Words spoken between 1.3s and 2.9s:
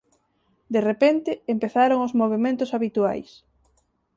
empezaron os movementos